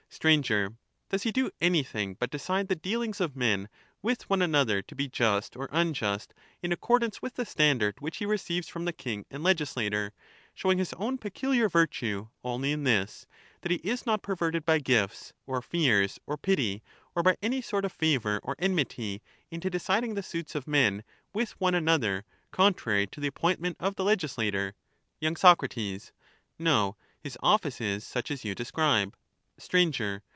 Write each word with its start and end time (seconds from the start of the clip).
Sir, 0.13 0.71
Does 1.09 1.23
he 1.23 1.31
do 1.31 1.49
anything 1.61 2.15
but 2.15 2.29
decide 2.29 2.67
the 2.67 2.75
dealings 2.75 3.21
of 3.21 3.35
men 3.37 3.69
with 4.03 4.29
one 4.29 4.41
another 4.41 4.81
to 4.83 4.93
be 4.93 5.07
just 5.07 5.55
or 5.55 5.69
unjust 5.71 6.33
in 6.61 6.73
accordance 6.73 7.21
with 7.23 7.35
the 7.35 7.45
standard 7.45 7.95
which 8.01 8.17
he 8.17 8.25
receives 8.25 8.67
from 8.67 8.83
the 8.85 8.91
king 8.93 9.25
and 9.31 9.41
legislator,— 9.41 10.11
showing 10.53 10.77
his 10.79 10.91
own 10.93 11.17
peculiar 11.17 11.69
virtue 11.69 12.27
only 12.43 12.71
in 12.73 12.83
this, 12.83 13.25
that 13.61 13.71
he 13.71 13.77
is 13.77 14.05
not 14.05 14.21
perverted 14.21 14.65
by 14.65 14.77
gifts, 14.79 15.31
or 15.47 15.61
fears, 15.61 16.19
or 16.27 16.35
pity, 16.37 16.83
or 17.15 17.23
by 17.23 17.35
any 17.41 17.61
sort 17.61 17.85
of 17.85 17.91
favour 17.93 18.39
or 18.43 18.55
enmity, 18.59 19.21
into 19.49 19.69
deciding 19.71 20.13
the 20.15 20.21
suits 20.21 20.53
of 20.55 20.67
men 20.67 21.03
with 21.33 21.51
one 21.59 21.73
another 21.73 22.25
contrary 22.51 23.07
to 23.07 23.21
the 23.21 23.27
appointment 23.29 23.77
of 23.79 23.95
the 23.95 24.03
legislator? 24.03 24.75
y. 25.21 25.33
Sac. 25.37 25.61
No; 26.59 26.97
his 27.21 27.37
office 27.41 27.79
is 27.79 28.03
such 28.03 28.29
as 28.29 28.43
you 28.45 28.53
describe. 28.53 29.15
Sir. 29.59 30.23